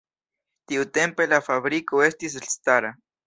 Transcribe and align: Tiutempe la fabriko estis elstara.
Tiutempe 0.71 1.27
la 1.35 1.39
fabriko 1.49 2.01
estis 2.09 2.39
elstara. 2.43 2.93